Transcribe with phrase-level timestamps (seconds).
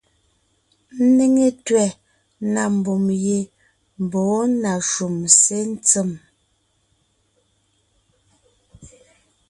[1.05, 1.89] Ńnéŋe tẅɛ̀
[2.53, 3.39] na mbùm ye
[4.01, 6.09] mbɔ̌ na shúm sé ntsèm.